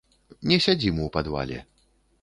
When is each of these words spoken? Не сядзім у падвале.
Не 0.51 0.57
сядзім 0.65 0.95
у 1.05 1.13
падвале. 1.19 1.63